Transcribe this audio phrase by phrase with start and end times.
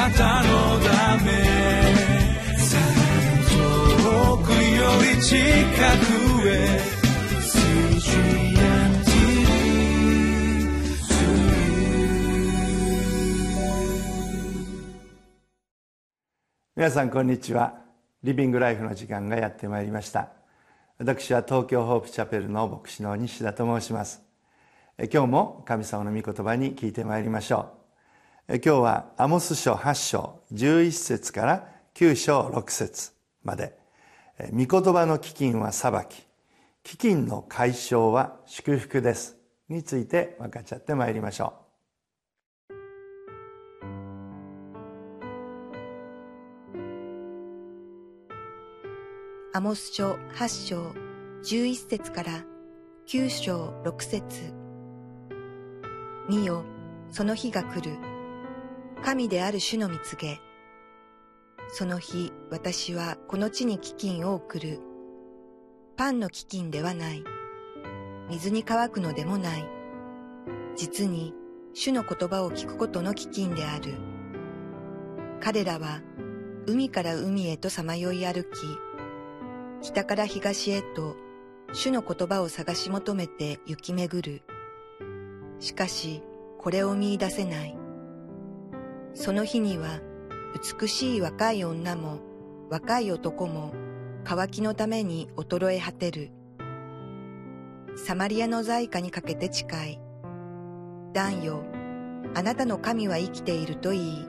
[0.00, 1.30] なたのため
[3.50, 4.56] 遠くよ
[5.14, 6.80] り近くへ
[16.74, 17.74] 皆さんこんにちは。
[18.22, 20.30] リビングライフの時間がやってまいりました。
[20.96, 24.22] 私は東京ホープチャペルの牧師の西田と申します。
[25.12, 27.79] 今日も神様の御言葉に聞いてまいりましょう。
[28.52, 33.12] 今日はアモス書8章11節から9章6節
[33.44, 33.78] まで。
[34.50, 36.26] 御言葉の飢饉は裁き
[36.96, 39.36] 飢饉の解消は祝福です。
[39.68, 42.74] について分かっちゃってまいりましょう。
[49.54, 50.92] アモス書8章
[51.44, 52.44] 11節から
[53.06, 54.52] 9章6節。
[56.28, 56.64] 見よ、
[57.12, 58.09] その日が来る。
[59.02, 60.40] 神である主の見告げ。
[61.72, 64.80] その日、私はこの地に飢饉を送る。
[65.96, 67.24] パンの飢饉ではない。
[68.28, 69.64] 水に乾くのでもない。
[70.76, 71.34] 実に、
[71.72, 73.94] 主の言葉を聞くことの飢饉である。
[75.40, 76.02] 彼らは、
[76.66, 78.48] 海から海へとさまよい歩き、
[79.80, 81.16] 北から東へと
[81.72, 84.42] 主の言葉を探し求めて行き巡る。
[85.58, 86.22] しかし、
[86.58, 87.79] これを見出せない。
[89.14, 90.00] その日には、
[90.80, 92.20] 美しい若い女も、
[92.70, 93.72] 若い男も、
[94.24, 96.30] 乾きのために衰え果てる。
[97.96, 100.00] サマリアの在家にかけて近い。
[101.12, 101.64] 男よ、
[102.34, 104.28] あなたの神は生きていると言い、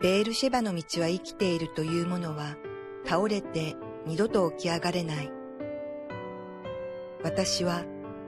[0.00, 2.56] ベールシェバの道は生きているという者は、
[3.04, 3.74] 倒れて
[4.06, 5.32] 二度と起き上がれない。
[7.24, 7.84] 私は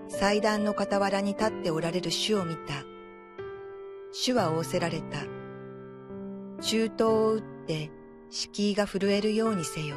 [0.09, 2.89] 祭壇の傍らに立っておられる主を見た。
[4.12, 5.20] 主は仰せられた。
[6.61, 7.91] 中東を打って
[8.28, 9.97] 敷居が震えるようにせよ。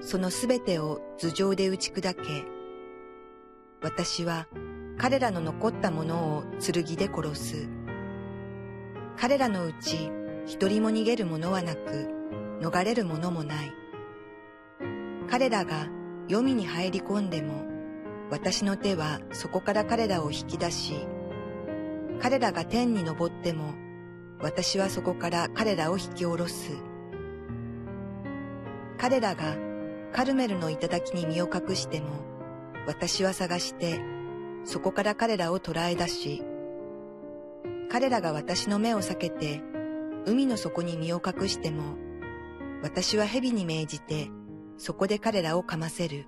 [0.00, 2.44] そのすべてを頭上で打ち砕け。
[3.82, 4.46] 私は
[4.98, 7.68] 彼らの残ったものを剣で殺す。
[9.16, 10.10] 彼らのうち
[10.46, 12.10] 一人も逃げるものはなく、
[12.60, 13.72] 逃れるものもない。
[15.30, 15.88] 彼らが
[16.28, 17.64] 黄泉に入り込んでも、
[18.30, 21.06] 私の手はそこから彼らを引き出し、
[22.20, 23.74] 彼らが天に昇っても、
[24.40, 26.72] 私はそこから彼らを引き下ろす。
[28.98, 29.56] 彼らが
[30.12, 32.06] カルメルの頂に身を隠しても、
[32.86, 34.00] 私は探して、
[34.64, 36.42] そこから彼らを捕らえ出し、
[37.90, 39.62] 彼らが私の目を避けて、
[40.26, 41.96] 海の底に身を隠しても、
[42.82, 44.30] 私は蛇に命じて、
[44.76, 46.26] そこで彼らをかませる。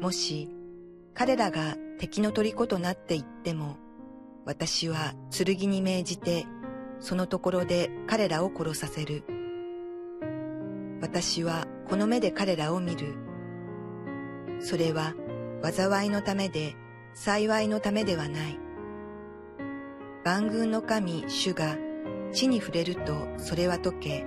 [0.00, 0.50] もし、
[1.14, 3.76] 彼らが敵の虜となっていっても、
[4.44, 6.46] 私は剣に命じて、
[7.00, 9.24] そのところで彼らを殺させる。
[11.00, 13.14] 私はこの目で彼らを見る。
[14.60, 15.14] それは
[15.62, 16.74] 災いのためで
[17.14, 18.58] 幸いのためではない。
[20.24, 21.76] 万軍の神主が
[22.32, 24.26] 地に触れるとそれは解け、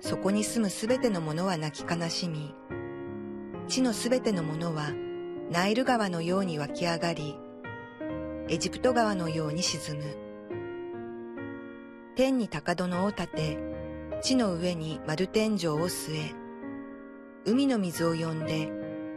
[0.00, 2.54] そこに住むすべてのものは泣き悲しみ、
[3.68, 4.90] 地のすべてのものは
[5.50, 7.38] ナイル川のように湧き上がり、
[8.52, 10.04] エジプト川のように沈む。
[12.16, 13.58] 天に高殿を立て、
[14.20, 16.34] 地の上に丸天井を据え、
[17.46, 18.68] 海の水を呼んで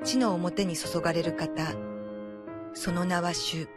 [0.06, 1.66] 地の表に注がれる方、
[2.74, 3.68] その名は主。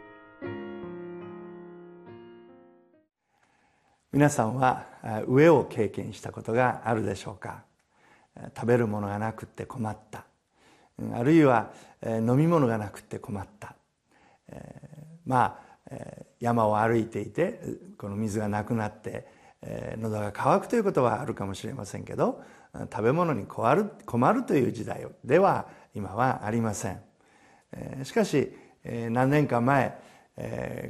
[4.13, 7.65] 皆さんは飢えを経験したことがあるでしょうか？
[8.55, 10.23] 食べるものがなくて困った
[11.13, 13.75] あるいは飲み物がなくて困った
[15.29, 15.59] ま
[15.89, 15.95] あ
[16.39, 17.61] 山を歩いていて
[17.97, 19.27] この水がなくなって
[19.97, 22.41] 喉が渇くということはあるかもしれませんけど
[22.91, 27.01] 食べ物に困る困るという時代では今はありません。
[28.03, 28.51] しかし
[28.83, 30.01] 何年か前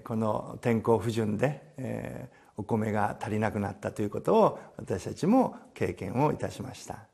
[0.06, 7.08] この天候不順でお米が足りなくなったということを私たちも経験をいたしました。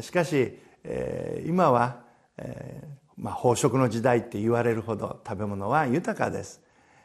[0.00, 0.58] しかし、
[1.46, 2.02] 今は、
[2.36, 2.82] え
[3.16, 6.60] まあ、飽食の時代って言われるほど食べ物は豊かです。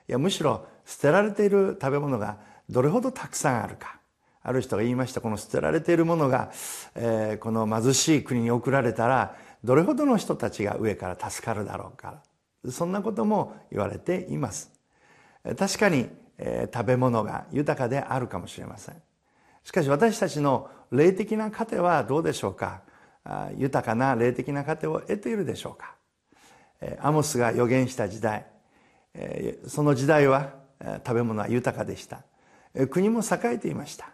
[0.08, 2.38] いやむしろ捨てられている食べ物が
[2.70, 4.00] どれほどたくさんあるか。
[4.42, 6.52] ある人が言いましたこの捨てられているものが、
[6.96, 12.24] えこの貧しい国に送られたらどれほどの人たちが上から助かるだろうか。
[12.70, 14.72] そんなことも言われています。
[15.58, 16.10] 確かに
[16.74, 18.96] 食べ物が豊かであるかもしれません。
[19.64, 22.82] しかし私たちの霊的な糧はどうでしょうか。
[23.58, 25.96] 豊かな霊的な糧を得ているでしょうか。
[27.02, 28.46] アモスが予言した時代
[29.68, 30.54] その時代は
[31.06, 32.24] 食べ物は豊かでした。
[32.90, 34.10] 国も栄えていました。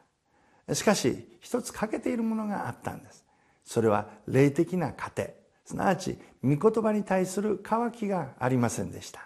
[0.73, 3.23] しかし一つ欠けているものがあったんです。
[3.63, 5.35] それは霊的な糧。
[5.65, 9.19] すなわち御言葉に対する渇きがありませんでした。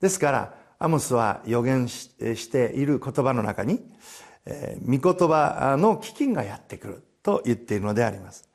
[0.00, 3.82] ですからアモスは予言している言葉の中に
[4.86, 8.48] 御言葉の飢饉がやってくると言っているのであります。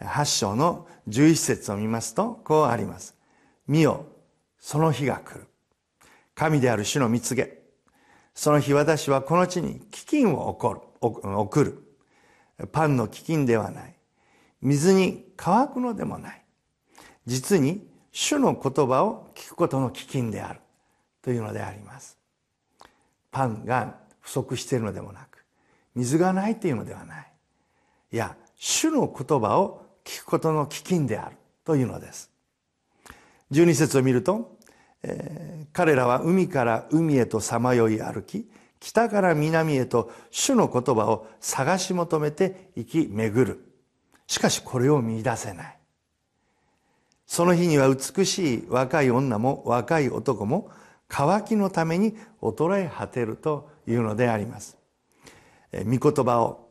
[0.00, 3.14] 8章の11節を見ますとこうあります。
[3.66, 4.06] 見よ。
[4.58, 5.46] その日が来る。
[6.34, 7.58] 神である主の蜜げ
[8.34, 10.80] その日私はこの地に飢饉を起こる。
[11.38, 11.84] 送る。
[12.72, 13.94] パンの飢饉ではない。
[14.60, 16.44] 水に乾くのでもない。
[17.26, 20.60] 実に主の言葉を聞くことの飢饉である。
[21.22, 22.18] というのであります。
[23.30, 25.44] パンが不足しているのでもなく
[25.94, 27.32] 水がないというのではない。
[28.12, 31.36] いや主の言葉を聞くことの飢饉である。
[31.64, 32.33] というのです。
[33.54, 34.58] 12節を見ると、
[35.04, 38.48] えー、彼らは海から海へとさまよい歩き
[38.80, 43.64] 北から南へと主の言葉を探し求めて行き巡る。
[44.26, 45.78] しかしこれを見出せない。
[47.26, 50.70] その日には美しい若い女も若い男も
[51.08, 54.76] 渇きのために衰え果てるというのであります。
[55.72, 56.68] 御言葉を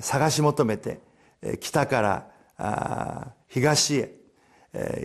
[0.00, 1.00] 探し求めて
[1.60, 2.26] 北か
[2.58, 4.17] ら東へ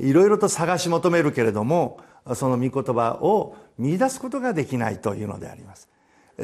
[0.02, 2.00] いろいろと探し求めるけれども
[2.36, 5.90] その御言葉を見出すことができないというのであります。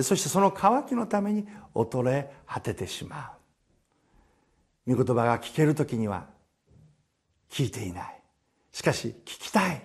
[0.01, 3.33] そしてその渇きのために衰え果ててしま
[4.87, 4.95] う。
[4.95, 6.27] 御言葉が聞ける時には
[7.49, 8.21] 聞いていない。
[8.71, 9.83] しかし聞きたい。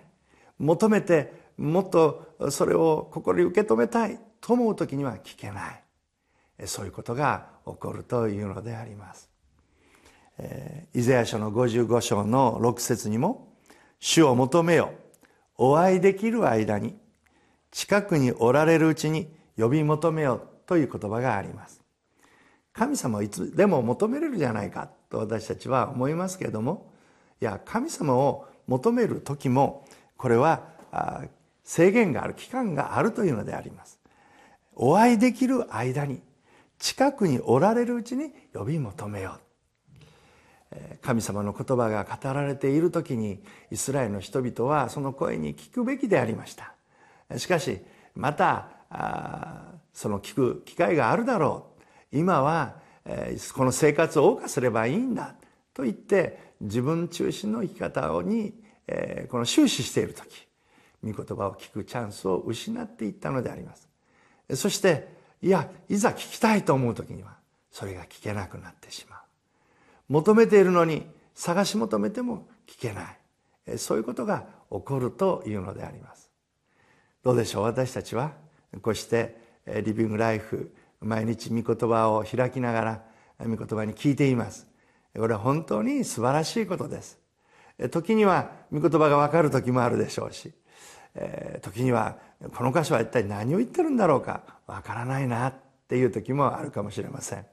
[0.59, 4.19] 求めてもっとそれを心に受け止めたい。
[4.41, 6.67] と思う時には聞けない。
[6.67, 9.31] そういうことが起こるというのであります。
[10.95, 13.53] イザヤ書の55章の6節にも
[14.01, 14.93] 「主を求めよ
[15.57, 16.99] お会いできる間に
[17.71, 21.81] 近くにおられるうちに呼び求めよ」という言葉があります。
[22.73, 26.91] 神様をいつでも求めれるじゃないかと私たちは思いますけれども
[27.41, 30.75] いや神様を求める時もこれは
[31.63, 34.01] 制限がある期間があるというのであります。
[34.75, 36.21] お会いできる間に
[36.81, 39.41] 近くにおられるうちに呼び求めよう。
[41.03, 46.75] 神様の言葉が語られている時にイスラエルの人々はその声に聞くべきでありました。
[47.39, 47.81] しかし
[48.15, 48.69] また
[49.93, 51.67] その聞く機会があるだろ
[52.13, 52.19] う。
[52.19, 52.77] 今は
[53.55, 55.35] この生活を謳歌すればいいんだ。
[55.75, 58.55] と言って自分中心の生き方に
[59.29, 60.47] この終始している時
[61.03, 63.89] 御言葉を聞くチャンスを失っていったのであります。
[64.55, 65.09] そして
[65.43, 67.37] いやいざ聞きたいと思う時には
[67.71, 69.24] それが聞けなくなってしまう。
[70.09, 73.79] 求めているのに探し求めても聞けない。
[73.79, 76.31] そういうことが起こるというのであります。
[77.23, 77.63] どうでしょう？
[77.63, 78.33] 私たちは？
[78.83, 79.37] こうして
[79.85, 83.03] リビングライフ毎日御言葉を開きながら
[83.39, 84.67] 御言葉に聞いています。
[85.17, 87.19] これは本当に素晴らしいことです。
[87.91, 90.53] 時には御言葉が分かる時もあるでしょうし
[91.63, 92.19] 時には
[92.55, 95.55] この箇所は一体何を言ってるんだろうか分からないなっ
[95.89, 97.47] ていう時もあるかもしれません。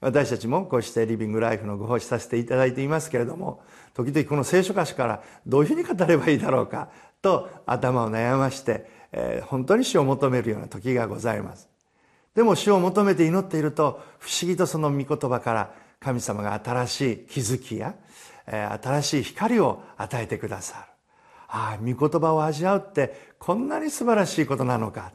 [0.00, 3.62] 私たちもこうしてリビングライフのご奉仕させていただいていますけれども
[3.92, 6.88] 時々この聖書箇所からどういうふうに語ればいいだろうか
[7.20, 11.68] と頭を悩まして、えー、本当に死を求めるような時がございます。
[12.34, 17.94] でも死を求めて祈っていると不思議とその御言葉から神様が新しい気づきや、
[18.46, 20.84] えー、新しい光を与えてくださる。
[21.48, 25.12] ああ御言葉を味わうってこんなに素晴らしいことなのか。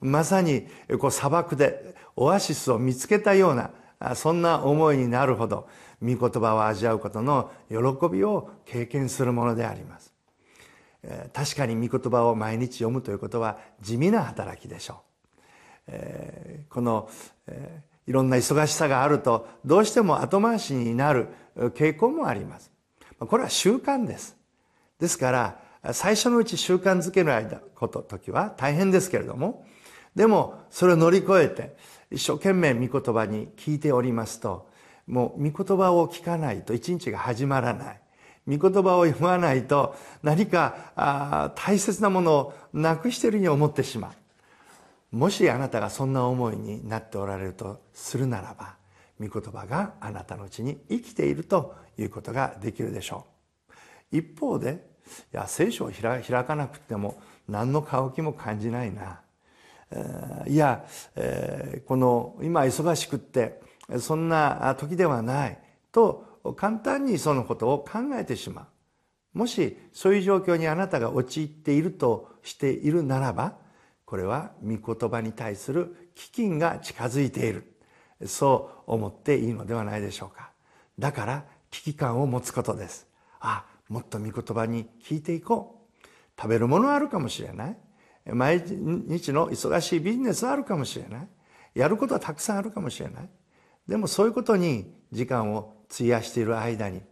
[0.00, 0.66] まさに
[0.98, 3.70] こう砂漠でオアシスを見つけたような
[4.14, 5.68] そんな思いになるほど
[6.02, 7.76] 御言葉を味わうことの喜
[8.10, 10.12] びを経験するものであります。
[11.32, 15.02] 確かに御言葉を毎日読むということは地味な働きでしょ
[15.88, 15.92] う。
[16.68, 17.08] この
[18.06, 22.70] いろんな忙しさがあるとどうしても後回しになる傾向もあります。
[23.18, 24.36] これは習慣です。
[24.98, 29.64] ですから最初のうち習慣づけの間こと時は大変ですけれども
[30.14, 31.76] でもそれを乗り越えて
[32.10, 34.68] 一生懸命御言葉に聞いておりますと
[35.06, 38.00] もう御言葉を聞かないと一日が始まらない。
[38.48, 44.12] 御言葉を読まないと何か大切なものをなくしているように思ってしま
[45.12, 45.16] う。
[45.16, 48.76] もしあなたがそんな思いになっておられるとするならば
[49.20, 53.26] 御言葉があなたのうちに生きているということができるでしょ
[54.12, 54.16] う。
[54.18, 54.84] 一方で
[55.32, 59.20] いや聖書を開かなくても何の渇きも感じないな。
[60.46, 60.84] いや
[61.86, 63.60] この今忙しくって
[63.98, 65.58] そんな時ではない
[65.92, 68.62] と簡単にそのことを考えてしま
[69.34, 69.38] う。
[69.38, 73.58] もしそういう状況にあなたが陥っているとしているならば
[74.04, 77.72] これは御言葉に対する飢饉が近づいている。
[78.24, 80.50] そう思っていいのではないでしょうか。
[80.98, 83.06] だから危機感を持つことです。
[83.40, 86.06] あもっと御言葉に聞いていこう。
[86.40, 87.76] 食べるものあるかもしれない。
[88.32, 91.28] 毎日の忙しいビジネスはあるかもしれない。
[91.74, 93.28] やることはたくさんあるかもしれない。
[93.86, 97.02] でもそういうことに時間を費やしている間に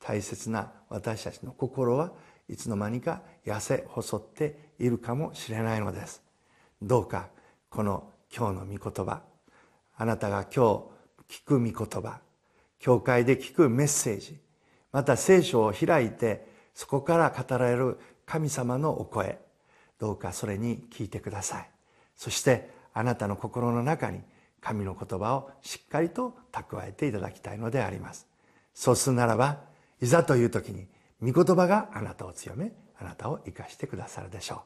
[0.00, 2.12] 大切な私たちの心は
[2.48, 6.22] いつの間にか痩せ細っているかもしれないのです。
[6.82, 7.28] どうか
[7.70, 9.22] この今日の御言葉
[9.96, 10.88] あなたが今
[11.28, 12.20] 日聞く御言葉
[12.78, 14.38] 教会で聞くメッセージ
[14.92, 19.38] また聖書を開いてそこから語られる神様のお声
[19.98, 21.70] どうかそれに聞いてください。
[22.16, 24.20] そしてあなたの心の中に
[24.60, 28.26] 神の言葉をしっかりと蓄えていただきたいのであります。
[28.72, 29.60] そうするならば
[30.00, 30.88] いざという時に
[31.20, 34.58] 御言葉があなたを強めあなたを生かしてくださるでしょう。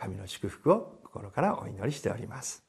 [0.00, 2.65] 神の祝福を心からお祈りしております。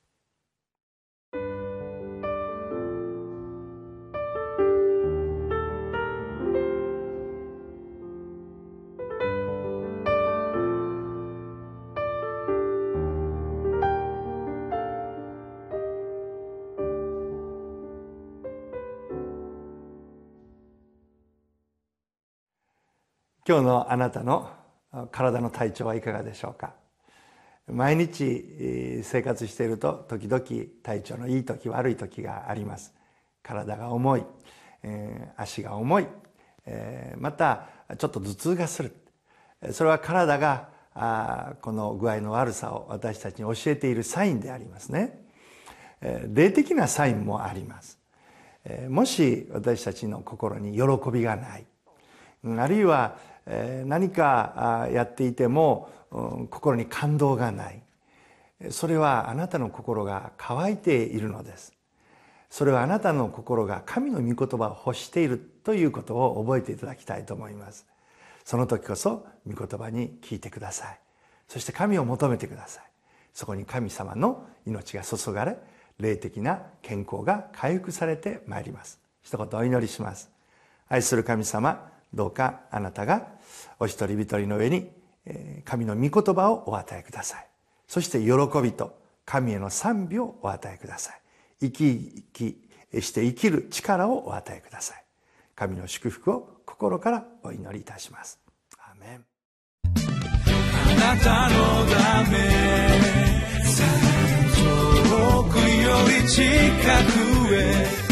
[23.50, 24.50] 今日のあなたの
[25.10, 26.74] 体の体調はいかがでしょうか？
[27.72, 30.44] 毎日生活していると時々
[30.84, 32.94] 体調のいい時悪い時があります。
[33.42, 34.24] 体が重い、
[34.84, 36.08] えー、足が重い、
[36.66, 38.94] えー、またちょっと頭痛がする。
[39.72, 45.26] それは体があこの具合の悪さを私たちに教えているサインでありますね、
[46.02, 47.98] えー、霊的なサインもあります、
[48.66, 51.66] えー、もし私たちの心に喜びがない
[52.46, 53.16] あるいは
[53.86, 55.90] 何かやっていても
[56.50, 57.82] 心に感動がない。
[58.70, 61.74] それはあなたの心が乾いているのです。
[62.50, 67.86] それはあなたの心が神の御言葉を欲しているということを覚えていただきたいと思います。
[68.46, 71.00] その時こそ御言葉に聞いてください。
[71.48, 72.84] そして神を求めてください。
[73.34, 75.58] そこに神様の命が注がれ
[76.00, 79.00] 霊的な健康が回復されてまいります。
[79.22, 80.32] 一言お祈りします。
[80.88, 83.28] 愛する神様どうかあなたが
[83.80, 84.90] お一人一人の上に
[85.66, 87.48] 神の御言葉をお与えください。
[87.88, 91.22] そして喜びと神への賛美をお与えください。
[91.60, 92.52] 生き生
[92.94, 95.04] きして生きる力をお与えください。
[95.56, 98.40] 神の祝福を心からお祈りいたします。
[98.78, 99.26] アーメン。
[99.90, 101.56] あなたの
[101.88, 102.38] ため
[104.56, 108.08] 遠くより近くへ